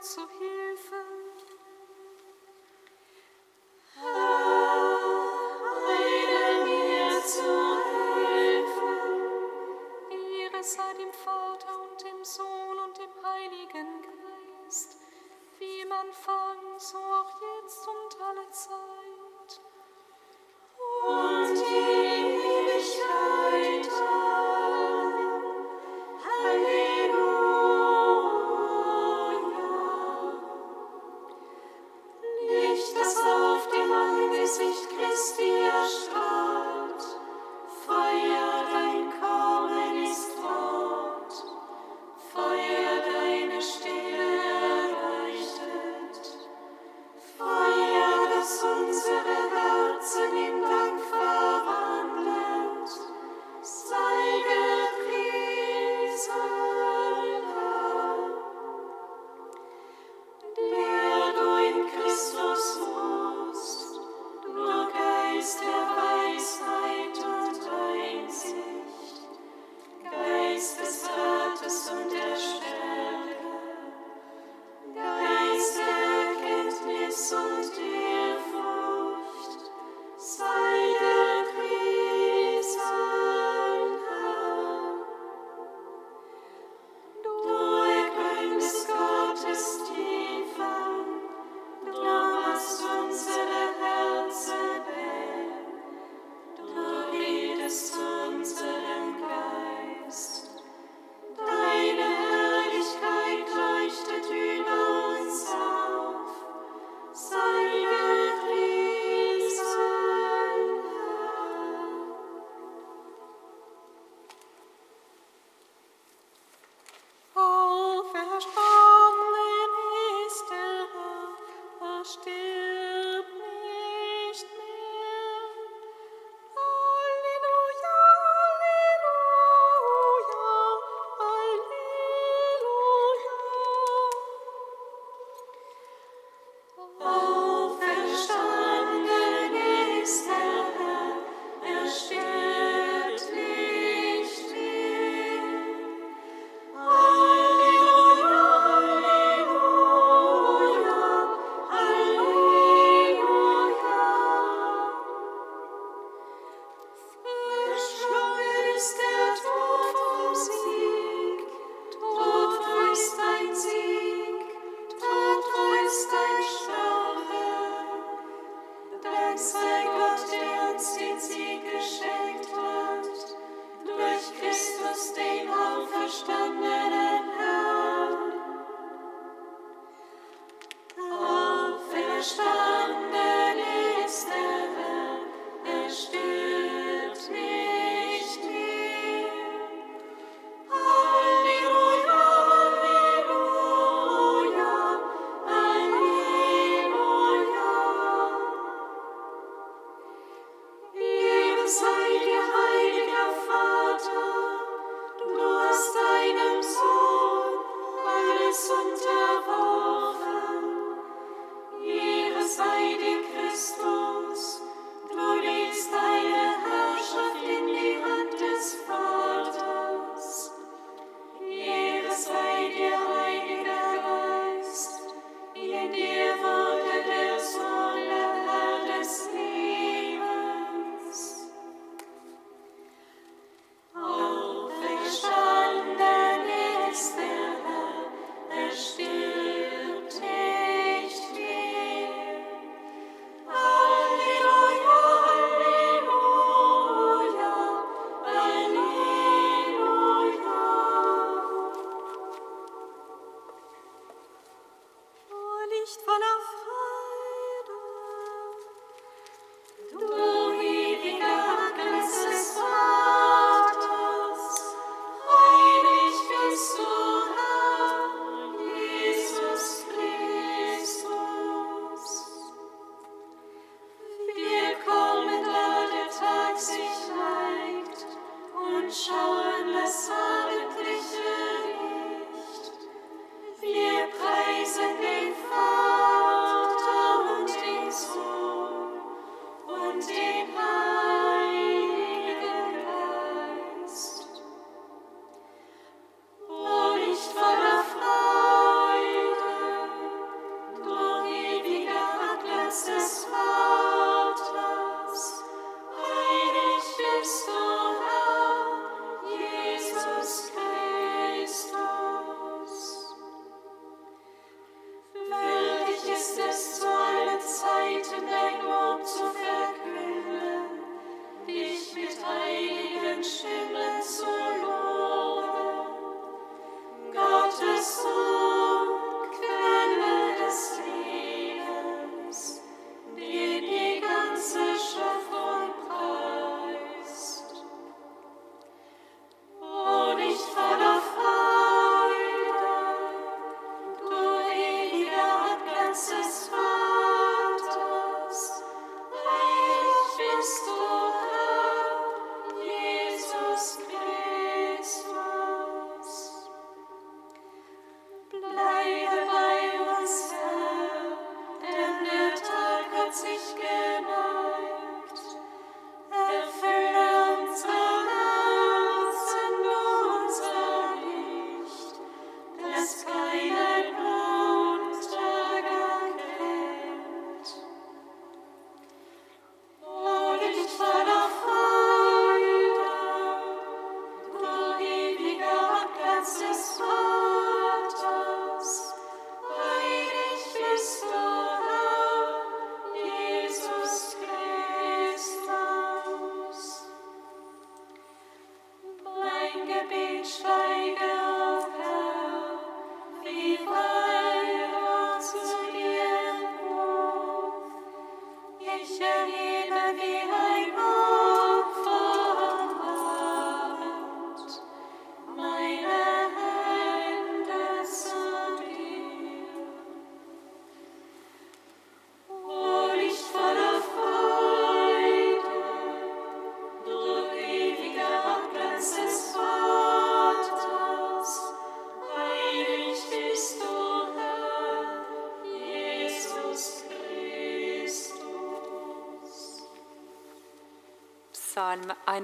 zu 0.00 0.22
Hilfe. 0.38 0.59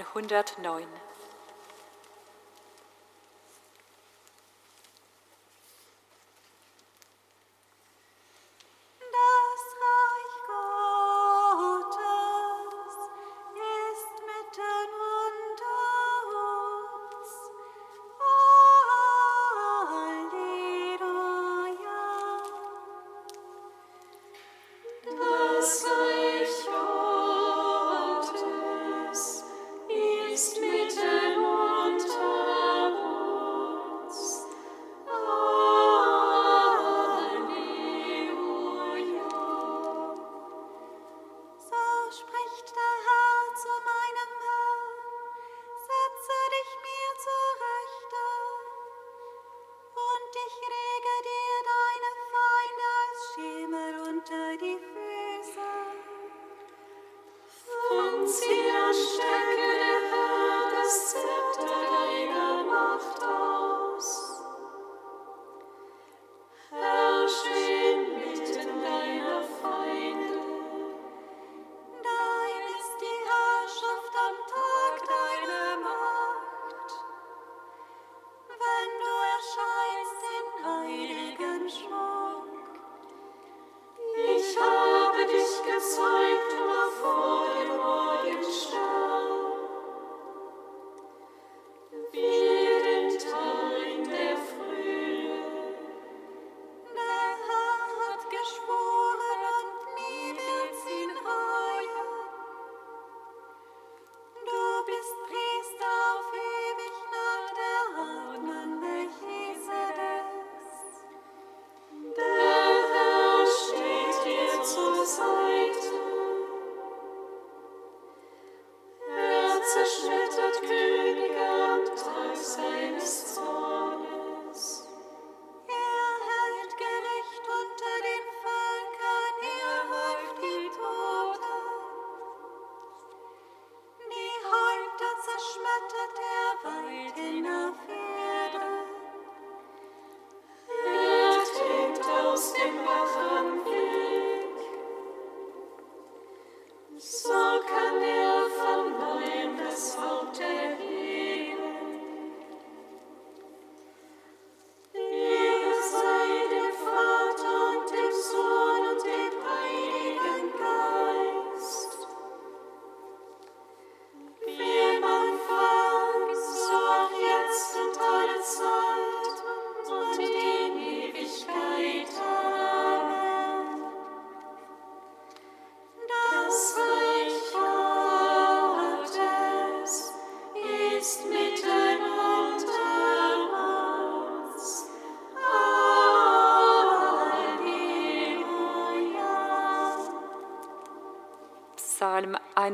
109. 0.00 1.05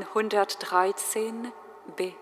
113 0.01 1.53
b. 1.97 2.15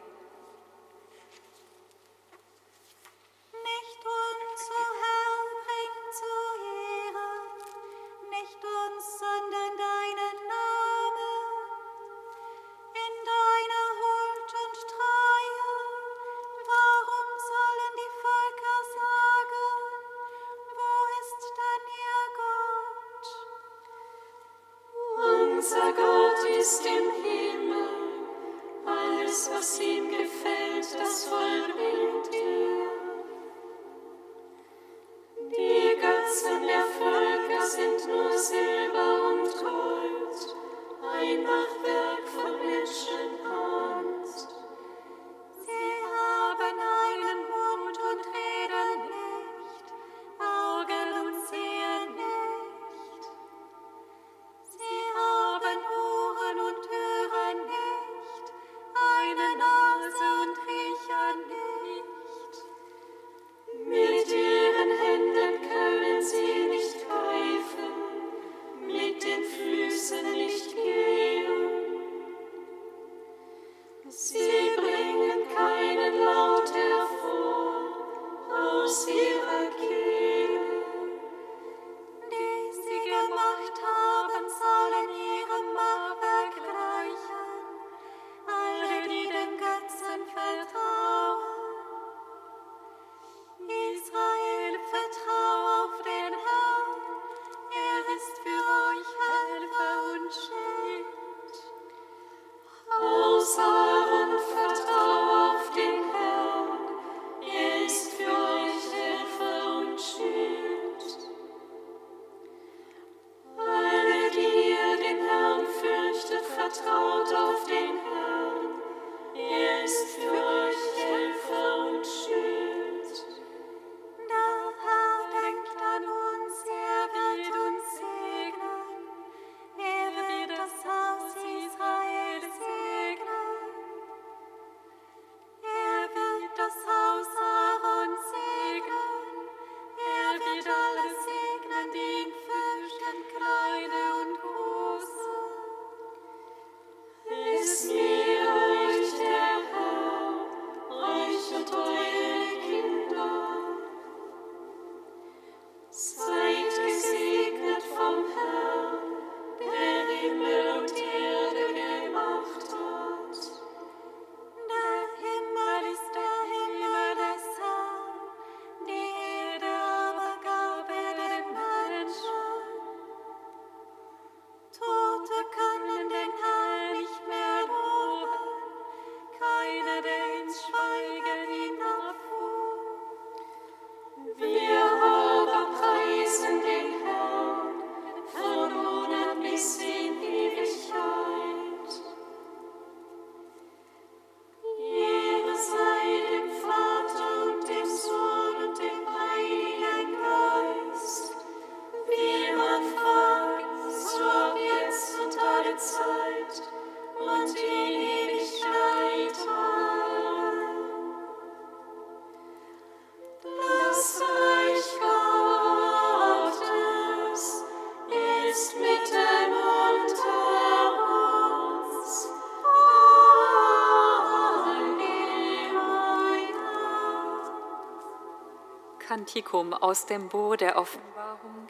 Kantikum 229.31 229.73
aus 229.73 230.07
dem 230.07 230.29
Buch 230.29 230.57
der 230.57 230.77
Offenbarung, 230.77 231.69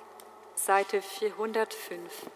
Seite 0.55 1.02
405. 1.02 2.31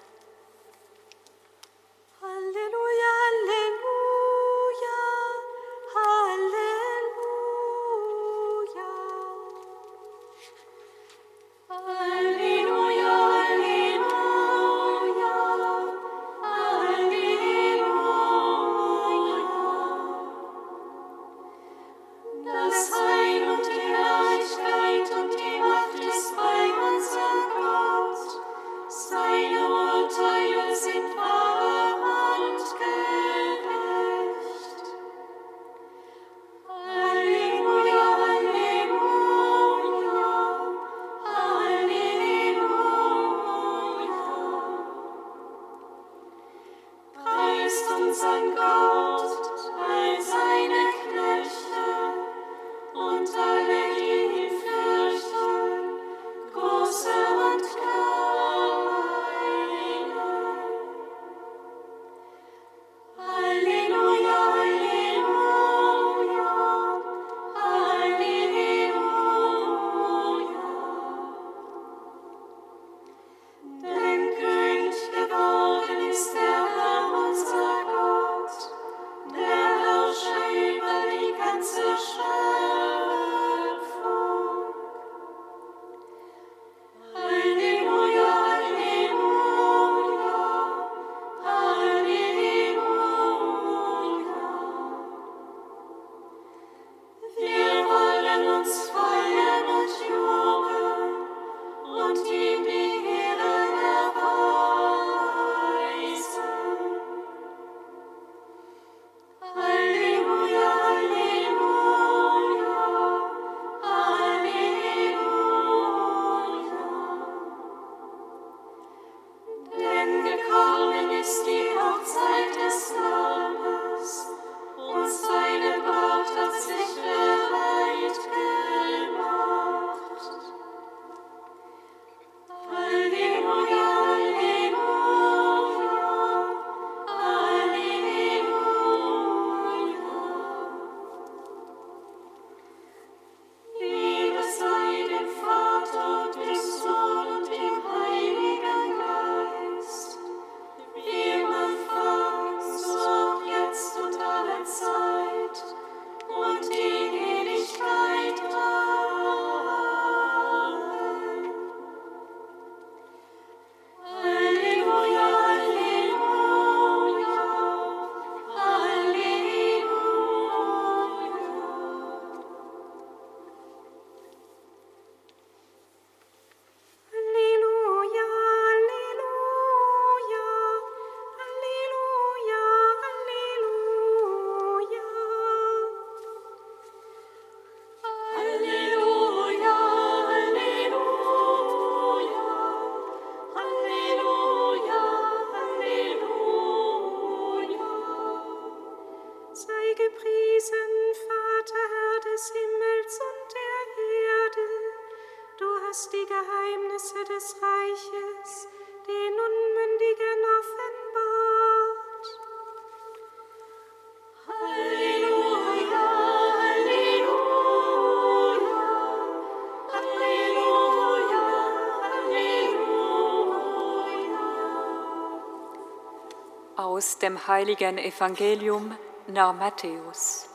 Aus 226.94 227.18
dem 227.18 227.48
heiligen 227.48 227.98
Evangelium 227.98 228.96
nach 229.26 229.52
Matthäus. 229.52 230.48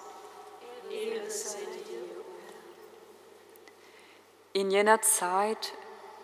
In 4.54 4.72
jener 4.72 5.02
Zeit 5.02 5.74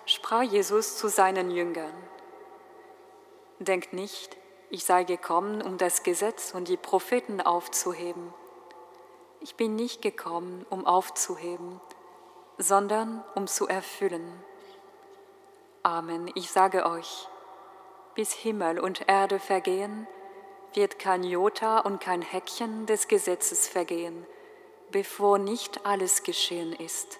sprach 0.06 0.44
Jesus 0.44 0.96
zu 0.96 1.10
seinen 1.10 1.52
Jüngern, 1.52 1.94
Denkt 3.60 3.92
nicht, 3.92 4.38
ich 4.70 4.86
sei 4.86 5.04
gekommen, 5.04 5.62
um 5.62 5.78
das 5.78 6.04
Gesetz 6.04 6.54
und 6.54 6.70
die 6.70 6.78
Propheten 6.78 7.42
aufzuheben. 7.42 8.34
Ich 9.42 9.56
bin 9.56 9.76
nicht 9.76 10.02
gekommen, 10.02 10.66
um 10.70 10.88
aufzuheben, 10.88 11.82
sondern 12.58 13.22
um 13.36 13.48
zu 13.48 13.68
erfüllen. 13.68 14.42
Amen, 15.84 16.32
ich 16.36 16.52
sage 16.52 16.86
euch, 16.86 17.28
bis 18.16 18.34
Himmel 18.34 18.80
und 18.80 19.08
Erde 19.08 19.40
vergehen, 19.40 20.08
wird 20.74 21.00
kein 21.00 21.24
Jota 21.24 21.80
und 21.80 22.00
kein 22.02 22.22
Häkchen 22.22 22.86
des 22.86 23.08
Gesetzes 23.08 23.68
vergehen, 23.68 24.26
bevor 24.92 25.38
nicht 25.38 25.86
alles 25.86 26.24
geschehen 26.24 26.74
ist. 26.74 27.20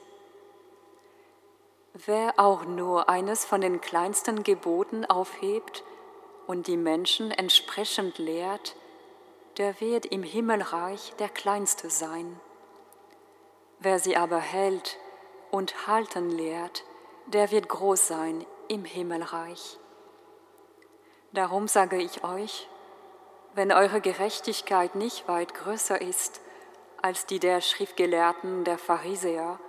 Wer 2.06 2.34
auch 2.38 2.66
nur 2.66 3.08
eines 3.08 3.46
von 3.46 3.62
den 3.62 3.80
kleinsten 3.80 4.44
Geboten 4.44 5.06
aufhebt 5.06 5.84
und 6.48 6.68
die 6.68 6.78
Menschen 6.78 7.32
entsprechend 7.32 8.18
lehrt, 8.18 8.76
der 9.58 9.80
wird 9.80 10.06
im 10.06 10.24
Himmelreich 10.24 11.14
der 11.20 11.30
Kleinste 11.30 11.90
sein. 11.90 12.40
Wer 13.80 14.00
sie 14.00 14.18
aber 14.18 14.40
hält 14.40 14.98
und 15.52 15.88
halten 15.88 16.30
lehrt, 16.30 16.84
der 17.28 17.52
wird 17.52 17.70
groß 17.70 18.08
sein 18.08 18.46
im 18.68 18.84
Himmelreich. 18.84 19.80
Darum 21.32 21.68
sage 21.68 21.98
ich 21.98 22.24
euch, 22.24 22.68
wenn 23.54 23.72
eure 23.72 24.02
Gerechtigkeit 24.02 24.96
nicht 24.96 25.28
weit 25.28 25.54
größer 25.54 26.02
ist 26.02 26.42
als 27.02 27.26
die 27.26 27.40
der 27.40 27.62
Schriftgelehrten 27.62 28.64
der 28.64 28.78
Pharisäer, 28.78 29.60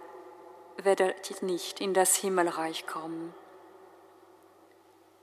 werdet 0.79 1.43
nicht 1.43 1.81
in 1.81 1.95
das 1.95 2.17
Himmelreich 2.17 2.87
kommen. 2.87 3.35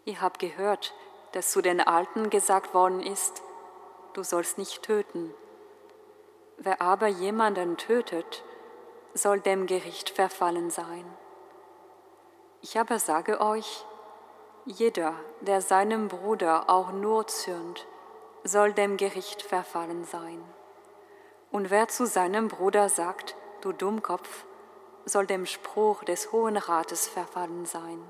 Ihr 0.06 0.22
habt 0.22 0.39
gehört, 0.39 0.93
dass 1.32 1.52
zu 1.52 1.62
den 1.62 1.82
Alten 1.82 2.30
gesagt 2.30 2.74
worden 2.74 3.02
ist, 3.02 3.41
du 4.13 4.24
sollst 4.24 4.58
nicht 4.58 4.84
töten. 4.84 5.34
Wer 6.58 6.82
aber 6.82 7.08
jemanden 7.08 7.78
tötet, 7.78 8.43
soll 9.13 9.39
dem 9.39 9.65
Gericht 9.65 10.10
verfallen 10.10 10.69
sein. 10.69 11.06
Ich 12.62 12.80
aber 12.80 13.00
sage 13.00 13.41
euch, 13.41 13.86
jeder, 14.65 15.15
der 15.41 15.62
seinem 15.62 16.08
Bruder 16.08 16.69
auch 16.69 16.91
nur 16.91 17.28
zürnt, 17.28 17.86
soll 18.43 18.73
dem 18.73 18.97
Gericht 18.97 19.41
verfallen 19.41 20.06
sein. 20.06 20.41
Und 21.52 21.69
wer 21.69 21.88
zu 21.89 22.06
seinem 22.06 22.47
Bruder 22.47 22.88
sagt, 22.89 23.36
du 23.62 23.73
Dummkopf, 23.73 24.45
soll 25.06 25.28
dem 25.28 25.45
Spruch 25.45 26.04
des 26.06 26.32
Hohen 26.32 26.56
Rates 26.56 27.08
verfallen 27.08 27.65
sein. 27.65 28.02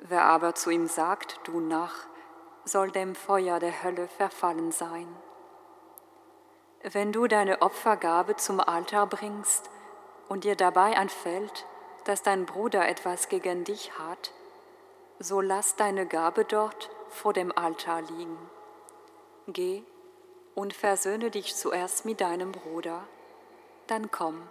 Wer 0.00 0.24
aber 0.24 0.56
zu 0.56 0.70
ihm 0.70 0.88
sagt, 0.88 1.40
du 1.44 1.60
nach, 1.60 1.94
soll 2.64 2.90
dem 2.90 3.14
Feuer 3.14 3.60
der 3.60 3.84
Hölle 3.84 4.08
verfallen 4.08 4.72
sein. 4.72 5.06
Wenn 6.82 7.12
du 7.12 7.28
deine 7.28 7.62
Opfergabe 7.62 8.34
zum 8.36 8.58
Altar 8.58 9.06
bringst 9.06 9.70
und 10.28 10.42
dir 10.42 10.56
dabei 10.56 10.96
anfällt, 10.96 11.64
dass 12.04 12.22
dein 12.22 12.44
Bruder 12.44 12.88
etwas 12.88 13.28
gegen 13.28 13.62
dich 13.62 13.96
hat, 13.98 14.32
so 15.22 15.40
lass 15.40 15.76
deine 15.76 16.06
Gabe 16.06 16.44
dort 16.44 16.90
vor 17.08 17.32
dem 17.32 17.56
Altar 17.56 18.02
liegen. 18.02 18.38
Geh 19.46 19.82
und 20.54 20.74
versöhne 20.74 21.30
dich 21.30 21.54
zuerst 21.54 22.04
mit 22.04 22.20
deinem 22.20 22.52
Bruder, 22.52 23.06
dann 23.86 24.10
komm 24.10 24.48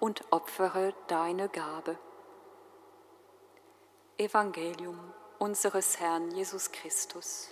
und 0.00 0.24
opfere 0.30 0.94
deine 1.06 1.48
Gabe. 1.48 1.98
Evangelium 4.18 4.98
unseres 5.38 6.00
Herrn 6.00 6.30
Jesus 6.32 6.72
Christus. 6.72 7.50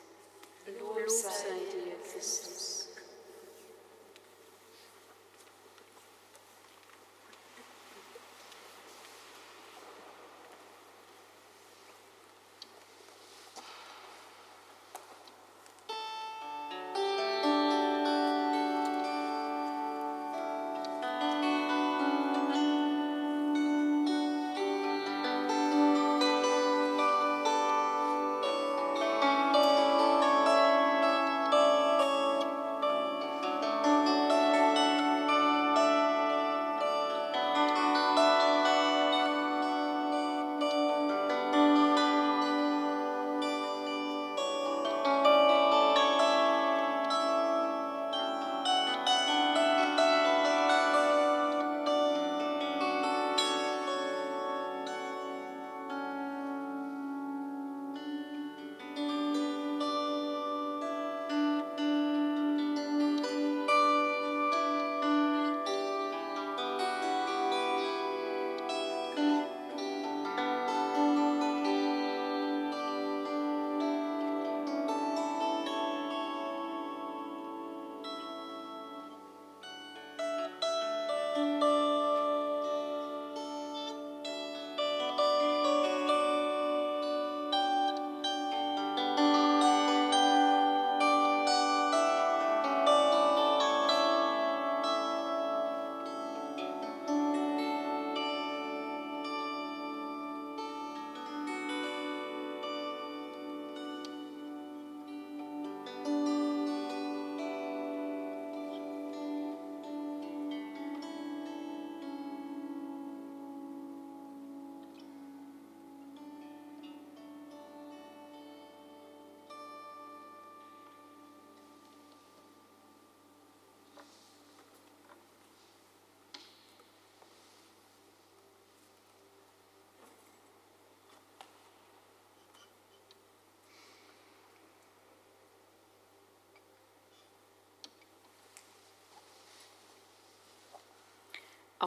Lob 0.79 1.09
sei 1.09 1.55
dir, 1.72 1.94
Christus. 2.12 2.56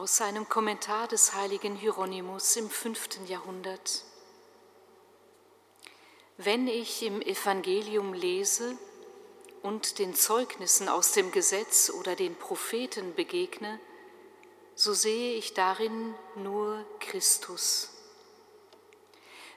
Aus 0.00 0.16
seinem 0.16 0.48
Kommentar 0.48 1.08
des 1.08 1.34
heiligen 1.34 1.76
Hieronymus 1.76 2.56
im 2.56 2.70
fünften 2.70 3.26
Jahrhundert. 3.26 4.02
Wenn 6.38 6.68
ich 6.68 7.02
im 7.02 7.20
Evangelium 7.20 8.14
lese 8.14 8.78
und 9.62 9.98
den 9.98 10.14
Zeugnissen 10.14 10.88
aus 10.88 11.12
dem 11.12 11.32
Gesetz 11.32 11.90
oder 11.90 12.16
den 12.16 12.34
Propheten 12.34 13.14
begegne, 13.14 13.78
so 14.74 14.94
sehe 14.94 15.34
ich 15.34 15.52
darin 15.52 16.14
nur 16.34 16.82
Christus. 17.00 17.90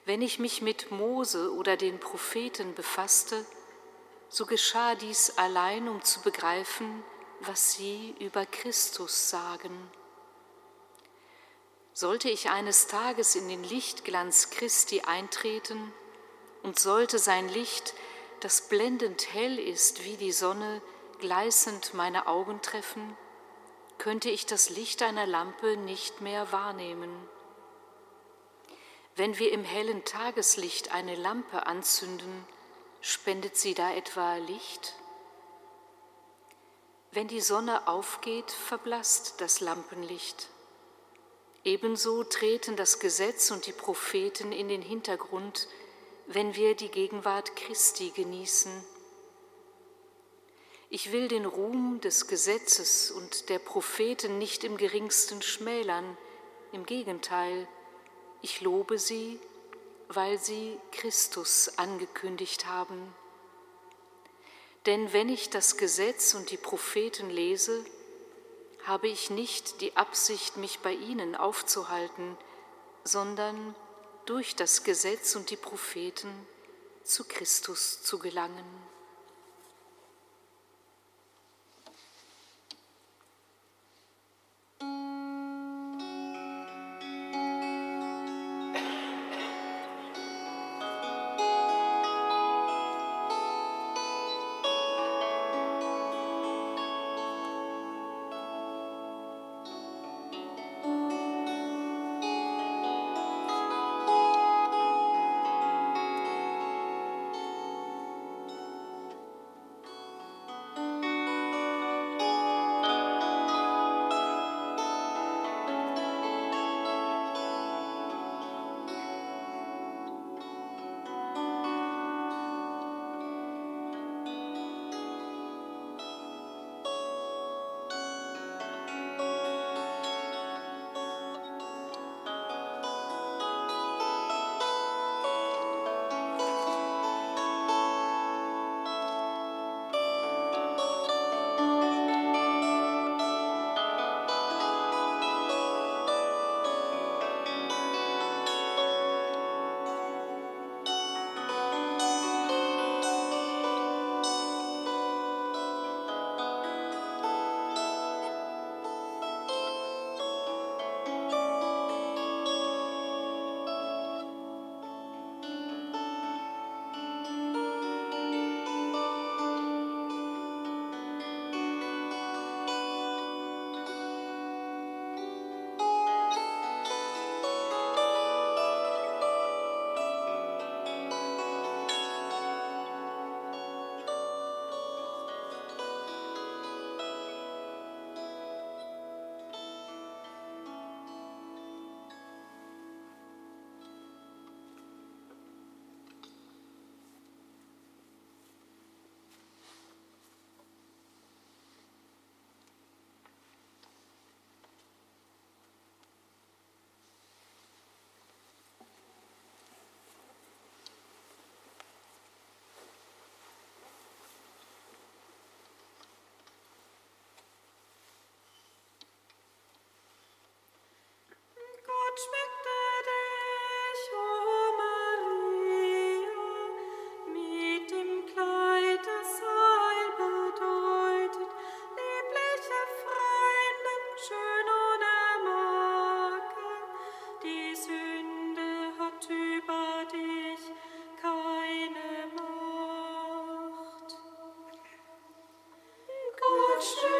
Wenn 0.03 0.21
ich 0.21 0.39
mich 0.39 0.61
mit 0.61 0.91
Mose 0.91 1.53
oder 1.53 1.77
den 1.77 2.01
Propheten 2.01 2.75
befasste, 2.75 3.45
so 4.27 4.45
geschah 4.45 4.95
dies 4.95 5.37
allein, 5.37 5.87
um 5.87 6.03
zu 6.03 6.19
begreifen, 6.19 7.01
was 7.39 7.75
sie 7.75 8.13
über 8.19 8.45
Christus 8.45 9.29
sagen. 9.29 9.89
Sollte 11.93 12.29
ich 12.29 12.49
eines 12.49 12.87
Tages 12.87 13.35
in 13.35 13.47
den 13.47 13.63
Lichtglanz 13.63 14.49
Christi 14.49 15.01
eintreten 15.01 15.93
und 16.63 16.79
sollte 16.79 17.19
sein 17.19 17.47
Licht, 17.49 17.93
das 18.39 18.67
blendend 18.67 19.31
hell 19.33 19.59
ist 19.59 20.03
wie 20.03 20.17
die 20.17 20.31
Sonne, 20.31 20.81
gleißend 21.19 21.93
meine 21.93 22.25
Augen 22.25 22.61
treffen, 22.63 23.15
könnte 23.99 24.31
ich 24.31 24.47
das 24.47 24.69
Licht 24.69 25.03
einer 25.03 25.27
Lampe 25.27 25.77
nicht 25.77 26.19
mehr 26.19 26.51
wahrnehmen. 26.51 27.11
Wenn 29.15 29.37
wir 29.37 29.51
im 29.51 29.63
hellen 29.63 30.03
Tageslicht 30.03 30.91
eine 30.91 31.15
Lampe 31.15 31.67
anzünden, 31.67 32.47
spendet 33.01 33.55
sie 33.55 33.75
da 33.75 33.93
etwa 33.93 34.37
Licht? 34.37 34.95
Wenn 37.11 37.27
die 37.27 37.41
Sonne 37.41 37.87
aufgeht, 37.87 38.49
verblasst 38.49 39.39
das 39.39 39.59
Lampenlicht. 39.59 40.49
Ebenso 41.65 42.25
treten 42.25 42.75
das 42.75 42.99
Gesetz 42.99 43.49
und 43.49 43.67
die 43.67 43.71
Propheten 43.71 44.51
in 44.51 44.67
den 44.67 44.81
Hintergrund, 44.81 45.69
wenn 46.27 46.55
wir 46.55 46.75
die 46.75 46.89
Gegenwart 46.89 47.55
Christi 47.55 48.11
genießen. 48.13 48.71
Ich 50.89 51.11
will 51.11 51.27
den 51.27 51.45
Ruhm 51.45 52.01
des 52.01 52.27
Gesetzes 52.27 53.11
und 53.11 53.49
der 53.49 53.59
Propheten 53.59 54.37
nicht 54.37 54.63
im 54.63 54.77
geringsten 54.77 55.41
schmälern, 55.41 56.17
im 56.73 56.85
Gegenteil, 56.85 57.67
ich 58.41 58.59
lobe 58.59 58.99
sie, 58.99 59.39
weil 60.09 60.37
sie 60.37 60.77
Christus 60.91 61.77
angekündigt 61.77 62.67
haben. 62.67 63.15
Denn 64.85 65.13
wenn 65.13 65.29
ich 65.29 65.49
das 65.49 65.77
Gesetz 65.77 66.33
und 66.33 66.51
die 66.51 66.57
Propheten 66.57 67.29
lese, 67.29 67.85
habe 68.85 69.07
ich 69.07 69.29
nicht 69.29 69.81
die 69.81 69.95
Absicht, 69.95 70.57
mich 70.57 70.79
bei 70.79 70.93
ihnen 70.93 71.35
aufzuhalten, 71.35 72.37
sondern 73.03 73.75
durch 74.25 74.55
das 74.55 74.83
Gesetz 74.83 75.35
und 75.35 75.49
die 75.49 75.57
Propheten 75.57 76.29
zu 77.03 77.25
Christus 77.25 78.01
zu 78.01 78.19
gelangen. 78.19 78.65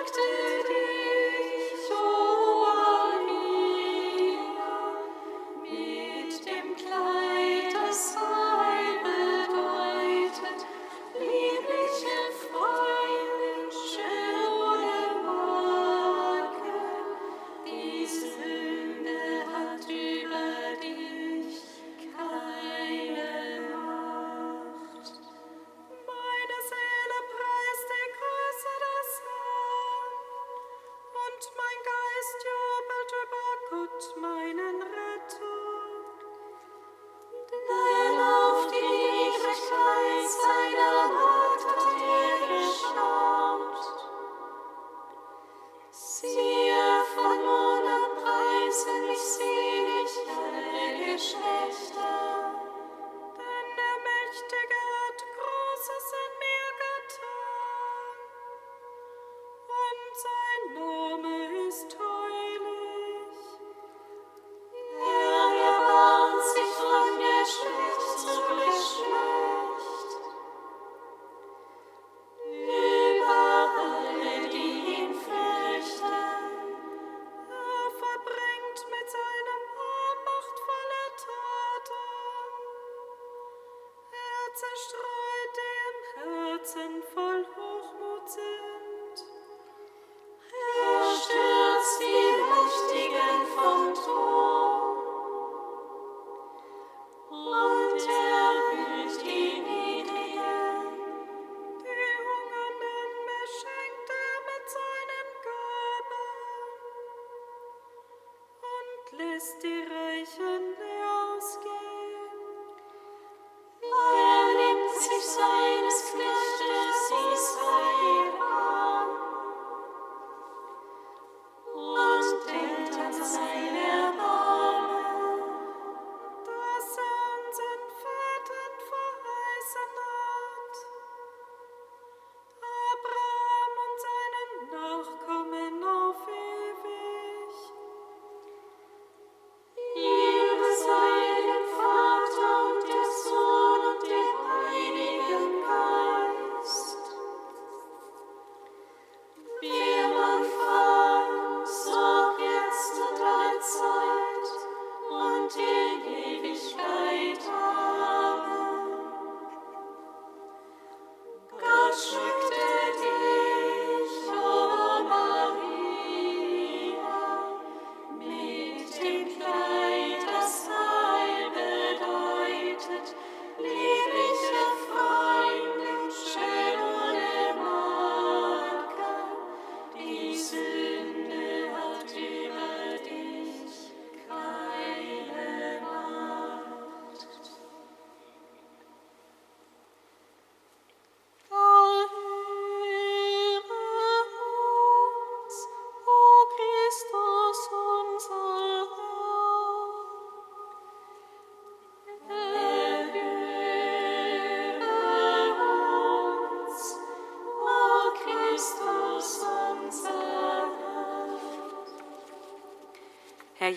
Looked 0.04 0.18
in. 0.18 0.53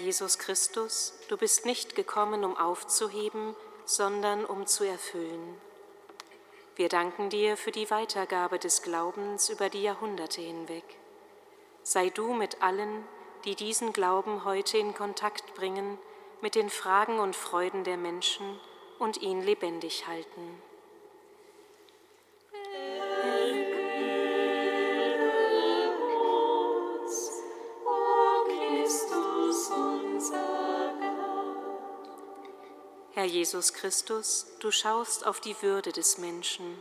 Jesus 0.07 0.39
Christus, 0.39 1.15
du 1.27 1.37
bist 1.37 1.67
nicht 1.67 1.97
gekommen, 1.97 2.45
um 2.45 2.57
aufzuheben, 2.57 3.57
sondern 3.87 4.45
um 4.45 4.65
zu 4.65 4.85
erfüllen. 4.85 5.61
Wir 6.77 6.89
danken 6.89 7.29
dir 7.29 7.57
für 7.57 7.73
die 7.73 7.91
Weitergabe 7.91 8.61
des 8.61 8.83
Glaubens 8.83 9.49
über 9.49 9.69
die 9.69 9.83
Jahrhunderte 9.83 10.41
hinweg. 10.41 10.85
Sei 11.83 12.11
du 12.11 12.35
mit 12.35 12.63
allen, 12.63 13.05
die 13.47 13.57
diesen 13.57 13.93
Glauben 13.93 14.45
heute 14.45 14.79
in 14.79 14.95
Kontakt 14.95 15.57
bringen, 15.57 15.99
mit 16.41 16.55
den 16.55 16.71
Fragen 16.71 17.19
und 17.19 17.35
Freuden 17.35 17.83
der 17.83 17.97
Menschen 17.97 18.61
und 19.01 19.21
ihn 19.23 19.43
lebendig 19.43 20.07
halten. 20.07 20.63
Jesus 33.27 33.73
Christus, 33.73 34.47
du 34.61 34.71
schaust 34.71 35.27
auf 35.27 35.41
die 35.41 35.61
Würde 35.61 35.93
des 35.93 36.19
Menschen. 36.19 36.79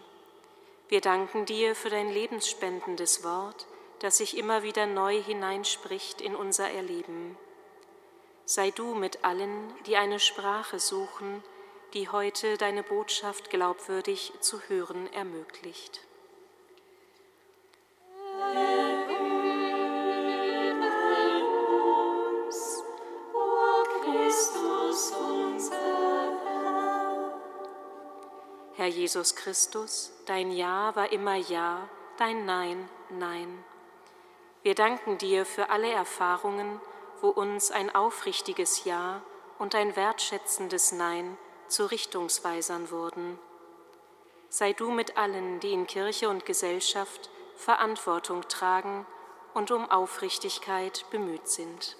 Wir 0.87 1.01
danken 1.01 1.45
dir 1.45 1.75
für 1.75 1.89
dein 1.89 2.11
lebensspendendes 2.11 3.23
Wort, 3.23 3.65
das 3.99 4.17
sich 4.17 4.37
immer 4.37 4.63
wieder 4.63 4.85
neu 4.85 5.21
hineinspricht 5.21 6.21
in 6.21 6.35
unser 6.35 6.69
Erleben. 6.69 7.37
Sei 8.45 8.71
du 8.71 8.93
mit 8.93 9.23
allen, 9.23 9.73
die 9.87 9.97
eine 9.97 10.19
Sprache 10.19 10.79
suchen, 10.79 11.43
die 11.93 12.09
heute 12.09 12.57
deine 12.57 12.83
Botschaft 12.83 13.49
glaubwürdig 13.49 14.33
zu 14.41 14.61
hören 14.67 15.11
ermöglicht. 15.13 16.01
Herr 28.77 28.87
Jesus 28.87 29.37
Christus, 29.37 30.11
dein 30.25 30.51
Ja 30.51 30.93
war 30.97 31.09
immer 31.13 31.35
Ja, 31.35 31.87
dein 32.17 32.45
Nein, 32.45 32.89
Nein. 33.09 33.63
Wir 34.63 34.75
danken 34.75 35.17
dir 35.17 35.45
für 35.45 35.69
alle 35.69 35.89
Erfahrungen, 35.89 36.81
wo 37.21 37.29
uns 37.29 37.71
ein 37.71 37.95
aufrichtiges 37.95 38.83
Ja 38.83 39.21
und 39.59 39.75
ein 39.75 39.95
wertschätzendes 39.95 40.91
Nein 40.91 41.37
zu 41.69 41.85
Richtungsweisern 41.85 42.91
wurden. 42.91 43.39
Sei 44.49 44.73
du 44.73 44.91
mit 44.91 45.15
allen, 45.15 45.61
die 45.61 45.71
in 45.71 45.87
Kirche 45.87 46.27
und 46.27 46.45
Gesellschaft 46.45 47.29
Verantwortung 47.55 48.45
tragen 48.49 49.05
und 49.53 49.71
um 49.71 49.89
Aufrichtigkeit 49.89 51.05
bemüht 51.11 51.47
sind. 51.47 51.95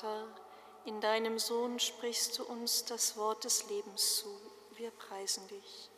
Vater, 0.00 0.26
in 0.86 1.00
deinem 1.00 1.38
Sohn 1.38 1.78
sprichst 1.78 2.38
du 2.38 2.44
uns 2.44 2.86
das 2.86 3.18
Wort 3.18 3.44
des 3.44 3.68
Lebens 3.68 4.16
zu. 4.16 4.28
Wir 4.76 4.90
preisen 4.90 5.46
dich. 5.48 5.90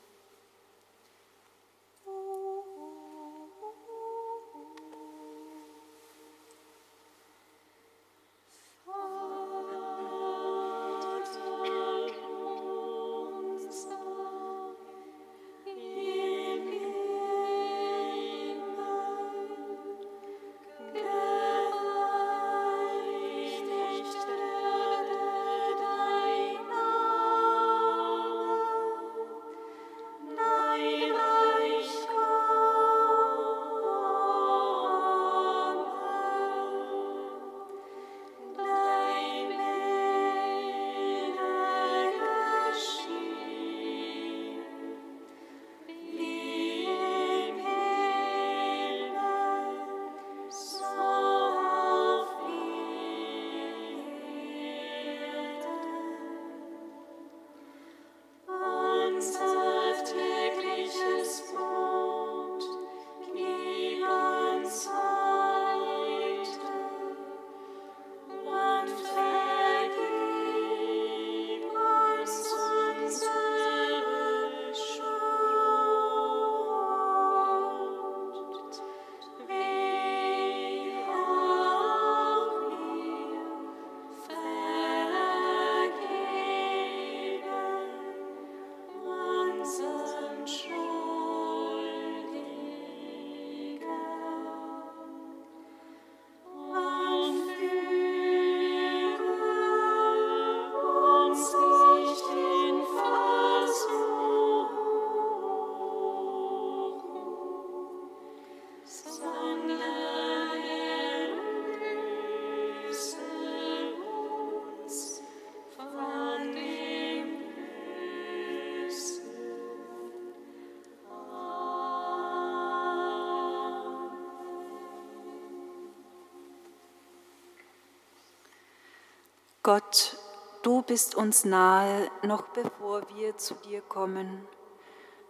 Gott, 129.75 130.18
du 130.61 130.83
bist 130.83 131.14
uns 131.14 131.47
nahe, 131.47 132.11
noch 132.20 132.43
bevor 132.49 133.05
wir 133.14 133.39
zu 133.39 133.55
dir 133.55 133.81
kommen. 133.81 134.47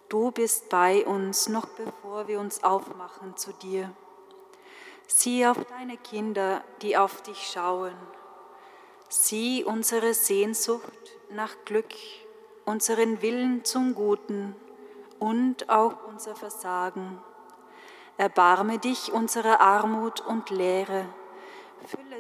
Du 0.08 0.32
bist 0.32 0.68
bei 0.68 1.06
uns, 1.06 1.48
noch 1.48 1.66
bevor 1.66 2.26
wir 2.26 2.40
uns 2.40 2.64
aufmachen 2.64 3.36
zu 3.36 3.52
dir. 3.52 3.92
Sieh 5.06 5.46
auf 5.46 5.58
deine 5.66 5.96
Kinder, 5.96 6.64
die 6.80 6.96
auf 6.96 7.22
dich 7.22 7.52
schauen. 7.52 7.94
Sieh 9.08 9.62
unsere 9.62 10.12
Sehnsucht 10.12 11.12
nach 11.30 11.54
Glück, 11.64 11.94
unseren 12.64 13.22
Willen 13.22 13.64
zum 13.64 13.94
Guten 13.94 14.56
und 15.20 15.68
auch 15.68 16.08
unser 16.08 16.34
Versagen. 16.34 17.22
Erbarme 18.16 18.80
dich 18.80 19.12
unserer 19.12 19.60
Armut 19.60 20.20
und 20.20 20.50
Leere 20.50 21.06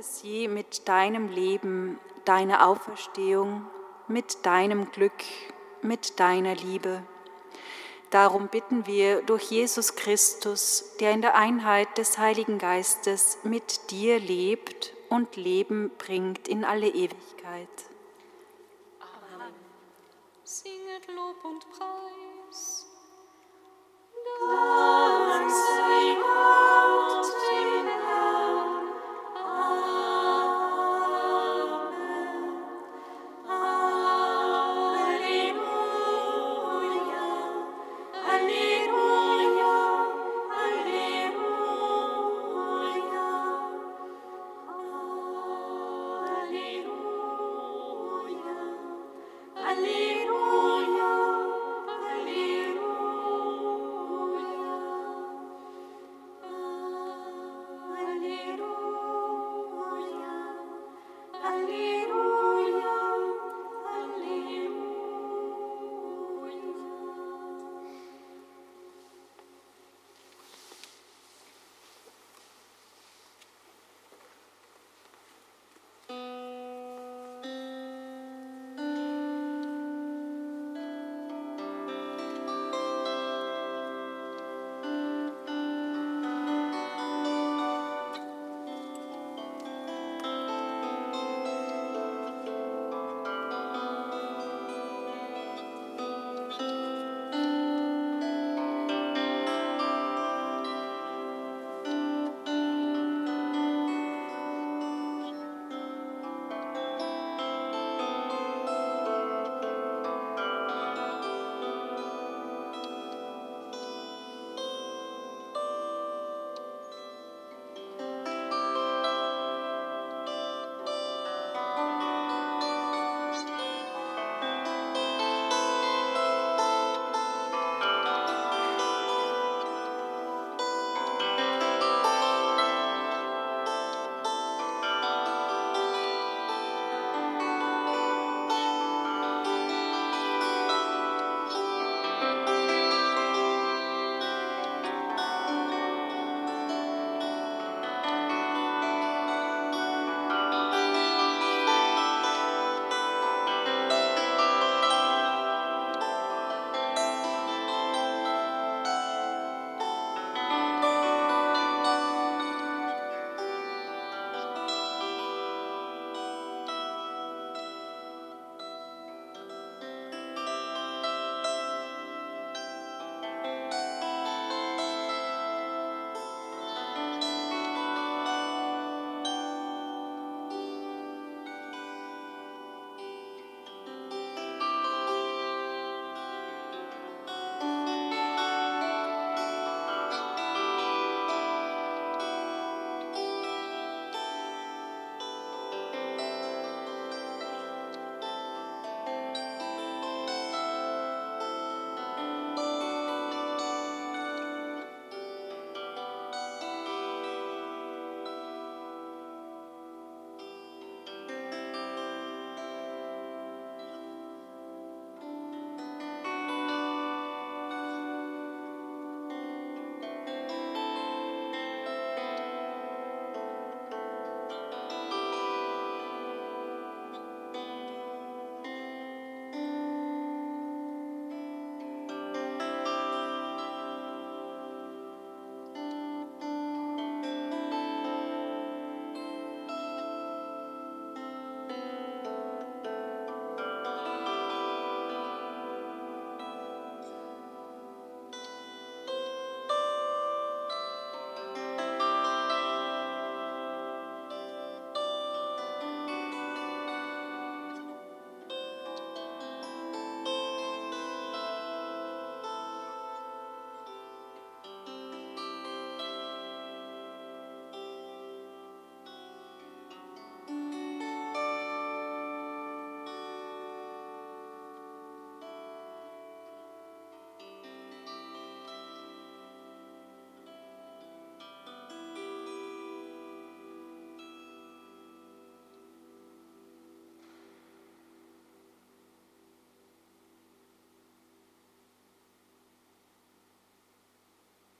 Fülle 0.02 0.04
sie 0.04 0.48
mit 0.48 0.88
deinem 0.88 1.28
Leben, 1.28 1.98
deiner 2.24 2.66
Auferstehung, 2.66 3.66
mit 4.08 4.44
deinem 4.44 4.90
Glück, 4.90 5.12
mit 5.80 6.18
deiner 6.18 6.54
Liebe. 6.54 7.02
Darum 8.10 8.48
bitten 8.48 8.86
wir 8.86 9.22
durch 9.22 9.44
Jesus 9.44 9.94
Christus, 9.94 10.96
der 11.00 11.12
in 11.12 11.22
der 11.22 11.36
Einheit 11.36 11.96
des 11.98 12.18
Heiligen 12.18 12.58
Geistes 12.58 13.38
mit 13.44 13.90
dir 13.90 14.18
lebt 14.18 14.92
und 15.08 15.36
Leben 15.36 15.90
bringt 15.98 16.48
in 16.48 16.64
alle 16.64 16.88
Ewigkeit. 16.88 17.68
Amen. 19.00 19.54
Singet 20.44 21.06
Lob 21.08 21.44
und 21.44 21.64
Preis. 21.70 22.86
Dank 24.40 25.50
sei 25.50 26.71